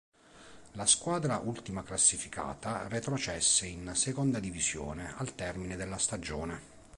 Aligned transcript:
La 0.71 0.87
squadra 0.87 1.37
ultima 1.45 1.83
classificata 1.83 2.87
retrocesse 2.87 3.67
in 3.67 3.91
seconda 3.93 4.39
divisione 4.39 5.13
al 5.17 5.35
termine 5.35 5.75
della 5.75 5.99
stagione. 5.99 6.59